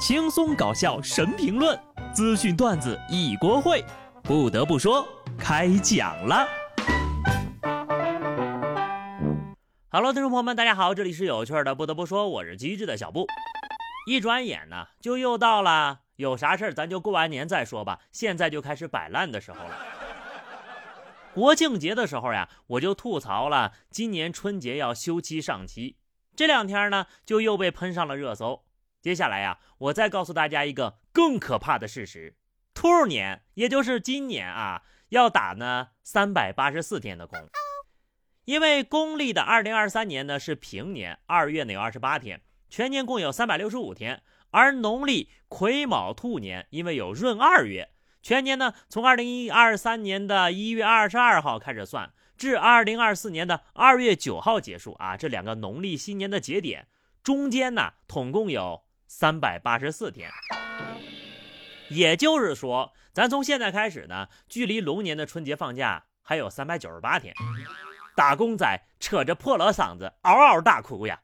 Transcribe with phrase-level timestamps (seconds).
[0.00, 1.78] 轻松搞笑神评论，
[2.14, 3.84] 资讯段子一锅烩。
[4.22, 5.06] 不得不说，
[5.38, 6.48] 开讲了。
[9.90, 11.74] Hello，听众朋友们，大家好，这里是有趣的。
[11.74, 13.26] 不得不说，我是机智的小布。
[14.06, 19.76] 一转眼呢，就又到了有啥事儿咱就过完年再说吧，现在就开始摆烂的时候了。
[21.34, 25.98] 国庆节的时候呀，我就吐槽了，今年春节要休期上期，
[26.34, 28.64] 这两天呢，就又被喷上了热搜。
[29.02, 32.36] 接下来呀，我再告诉大家一个更可怕的事实：
[32.74, 37.38] 兔年，也就是今年啊，要打呢三百八十四天的工。
[38.44, 44.18] 因为公历的二零二三年呢是平年，二月呢有二十八天，全年共有三百六十五天；
[44.50, 47.90] 而农历癸卯兔年，因为有闰二月，
[48.22, 55.16] 全年呢从二零一二三年的一月二十二号开始算，至二零二四年的二月九号结束啊。
[55.16, 56.88] 这两个农历新年的节点
[57.22, 58.82] 中间呢，统共有。
[59.12, 60.30] 三百八十四天，
[61.88, 67.34] 也就是说，咱从现在开始呢，距离龙年的春节放假还有三百九十八天。
[68.14, 71.22] 打工仔扯着破了嗓子嗷嗷大哭呀。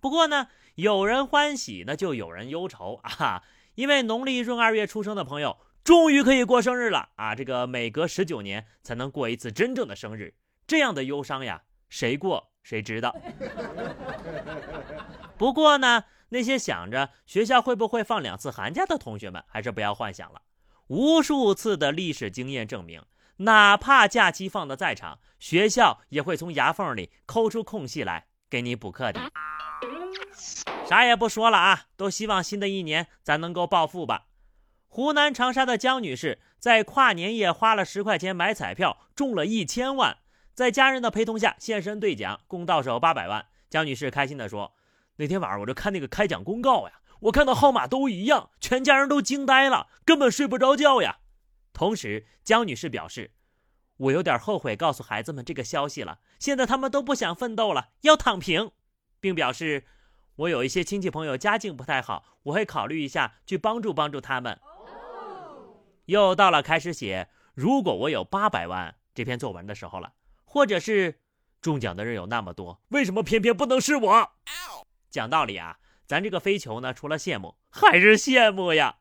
[0.00, 3.44] 不过呢，有人欢喜，那就有人忧愁啊，
[3.76, 7.36] 因为农历闰二月出生的朋友终于可以过生日了啊！
[7.36, 10.34] 这个每隔十九年才能过一次真正的生日，
[10.66, 13.16] 这样的忧伤呀，谁过谁知道。
[15.38, 16.02] 不过呢。
[16.30, 20.42] 那些想着学校会不会放两次寒假的同学们，还是不要幻想了。
[20.86, 23.02] 无数次的历史经验证明，
[23.36, 29.20] 哪怕假期放的再长，学校也会从牙缝里抠出空隙来给你补课的。
[30.88, 34.26] 啥也不说了啊，都希望新的一年咱能够暴富吧。
[34.88, 40.18] 湖南长沙的江女士在跨年夜花了十块钱买彩票，中了一千万，
[40.54, 43.46] 在家人的陪同下现身兑奖，共到手八百万。
[43.68, 44.72] 江女士开心地说。
[45.20, 51.18] 那天晚上我就看那个开奖公告呀，我看到号码都一样，全家人都惊呆了，根本睡不着觉呀。
[51.74, 53.32] 同时，江女士表示，
[53.98, 58.70] 我有点后悔告诉孩子们这个消息了，现在他们都不想奋斗了，要躺平，
[59.20, 59.84] 并表示
[60.36, 64.58] 我有一些亲戚朋友家境不太好，我会考虑一下去帮助帮助他们。
[66.06, 70.14] 又到了开始写如果我有八百万这篇作文的时候了，
[70.46, 71.20] 或者是
[71.60, 74.32] 中奖的人有那么多，为什么偏偏不能是我？
[75.10, 78.96] 讲道理啊，咱这个飞球呢，除了羡慕还是羡慕呀。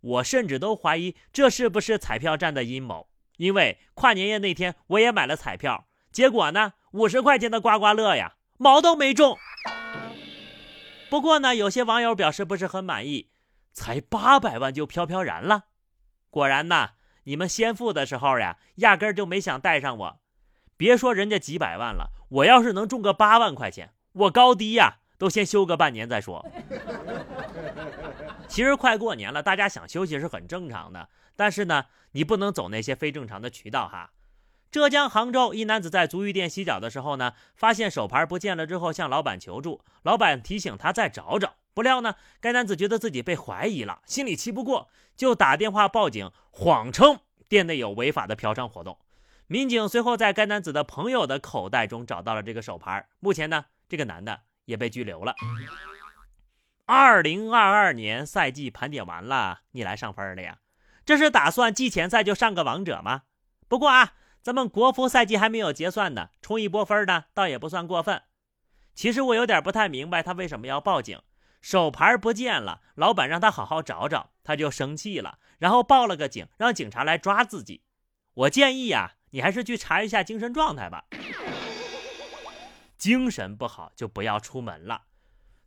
[0.00, 9.38] 我甚至都怀疑这是不是彩票站的阴谋，因为跨年夜那天我也买了彩票，结果呢，五十块钱的刮刮乐呀，毛都没中。
[11.08, 13.30] 不过呢，有些网友表示不是很满意，
[13.72, 15.66] 才八百万就飘飘然了。
[16.30, 16.92] 果然呐，
[17.24, 20.20] 你们先付的时候呀，压根就没想带上我。
[20.76, 25.01] 别说人家几百万了，我要是能中个八万块钱，我高低呀。
[25.22, 26.44] 都先休个半年再说。
[28.48, 31.08] 其实快过年了，大家想休息是很正常的。
[31.36, 34.10] 但是呢，你不能走那些非正常的渠道哈。
[34.72, 39.84] 浙江杭州一男子在足浴店洗脚的时候呢，发现手牌不见了之后，向老板求助。
[40.02, 41.54] 老板提醒他再找找。
[41.72, 48.98] 不料呢，该男子觉得自己被怀疑了，心里气不过，就打电话报警，谎称店内有违法的嫖娼活动。
[49.46, 53.06] 民警随后在该男子的朋友的口袋中找到了这个手牌。
[53.20, 54.40] 目前呢，这个男的。
[54.64, 55.34] 也被拘留了。
[56.86, 60.58] 二零二二年赛季盘点完了，你来上分了呀？
[61.04, 63.22] 这是打算季前赛就上个王者吗？
[63.68, 68.22] 不过啊，咱们国服赛季还没有结算呢，冲一波分呢，倒也不算过分。
[68.94, 71.20] 其实我有点不太明白他为什么要报警，
[71.60, 77.82] 手牌不见了，老板让他好好找找，他就生气了，然后报了个警，让警察来抓自己。
[78.34, 81.04] 我建议呀，你还是去查一下精神状态吧。
[83.02, 85.06] 精神不好就不要出门了。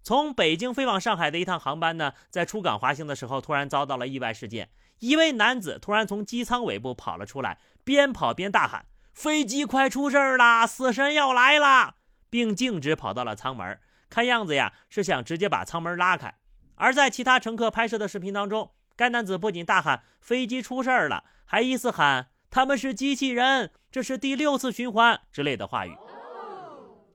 [0.01, 4.69] 从北京飞往上海的一趟航班呢，在出港滑行的时候，突然遭到了意外事件。
[4.99, 11.95] 一位男子突然从机舱尾部跑了出来，边跑边大喊：“飞机快出事儿了，死神要来了！”
[12.31, 13.81] 并径直跑到了舱门。
[14.09, 16.35] 看样子呀，是想直接把舱门拉开。
[16.75, 25.93] 而在其他乘客拍摄的视频当中，该男子不仅大喊“飞机出事儿了”，还依次喊“他们是机器人，这是第六次循环”之类的话语。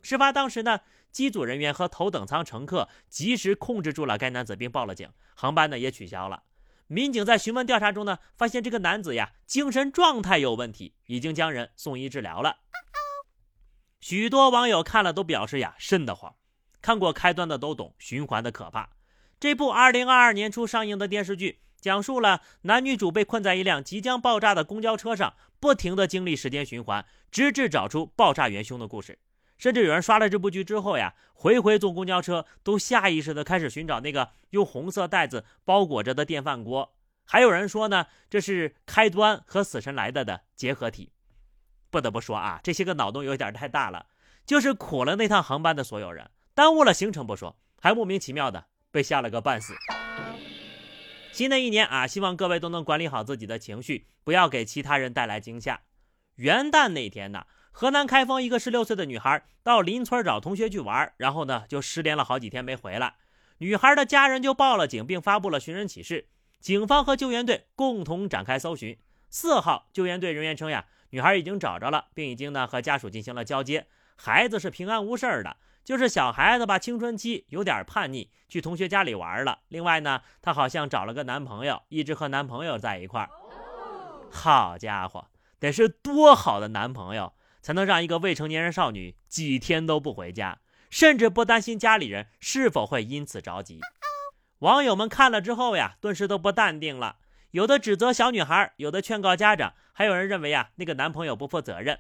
[0.02, 0.81] 事发当时呢，
[1.11, 6.43] 机组人员和头等舱乘客及时控制住了该男子，并报了警，航班呢也取消了。
[6.87, 12.56] 民警在询问调查中呢，发现这个男子呀精神状态有问题，已经将人送医治疗了。
[14.00, 16.35] 许多网友看了都表示呀瘆得慌，
[16.81, 18.91] 看过开端的都懂循环的可怕。
[19.38, 29.19] 这部2022年初上映的电视剧，讲述了男女主被困在一辆即将爆炸的公交车上，不停的经历时间循环，直至找出爆炸元凶的故事。
[29.60, 36.94] 甚至有人刷了这部剧之后呀，回回坐公交车都下意识的开始寻找那个用红色袋子包裹着的电饭锅。
[37.26, 41.12] 还有人说呢，这是开端和死神来的的结合体。
[41.90, 44.06] 不得不说啊，这些个脑洞有点太大了，
[44.46, 49.74] 就是苦了那趟航班的所有人，耽误了行程不说，还莫名其妙的被吓了个半死。
[51.32, 55.82] 新的一年啊，希望各位都能管理好自己的情绪，不要给其他人带来惊吓。
[56.36, 57.44] 元旦那天呢？
[57.72, 63.14] 河南开封一个十六岁的女孩到邻村找同学去玩，然后呢就失联了好几天没回来。
[63.58, 66.28] 女孩的家人就报了警，并发布了寻人启事。
[66.61, 68.99] 警方和救援队共同展开搜寻。
[69.31, 73.87] 四号，救援队人员称呀，女孩已经找着了，并已经呢和家属进行了交接，
[74.17, 75.56] 孩子是平安无事的。
[75.82, 79.61] 就是小孩子吧，青春期有点叛逆，去同学家里玩了。
[79.69, 83.31] 另外呢，她好像找了个男朋友，一直和男朋友在一块儿。
[84.31, 85.28] 好家伙，
[85.58, 87.32] 得是多好的男朋友！
[87.62, 90.58] 才能让一个未成年人少女几天都不回家，
[90.90, 93.80] 甚至不担心家里人是否会因此着急。
[94.60, 97.16] 网友们看了之后呀，顿时都不淡定了，
[97.52, 101.98] 有的指责小女孩，有的劝告家长，还有人认为啊，那个男朋友不负责任。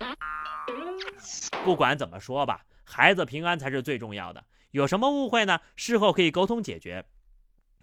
[1.64, 4.44] 不管怎么说吧，孩子平安才是最重要的。
[4.72, 5.60] 有什么误会呢？
[5.74, 7.06] 事后可以沟通解决，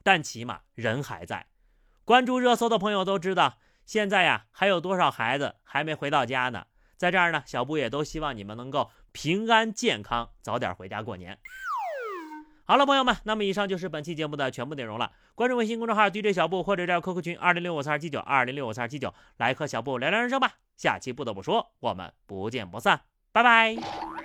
[0.03, 1.47] 但起码人还在。
[2.05, 6.67] 关注热搜的朋友都知道，现在呀，还有多少孩子还没回到家呢？
[6.97, 11.37] 在这儿呢，小布也都希望你们能够平安健康，早点回家过年。
[12.65, 15.11] 好了，朋友们，那么以上就是本期节目的全部内容了。
[15.35, 20.55] 关注微信公众号 DJ 小布，或者加 QQ 群二零六五三二七九二零六五三二七九，来和小布聊聊人生吧。
[20.75, 22.99] 下期不得不说，我们不见不散，
[23.31, 24.16] 拜拜。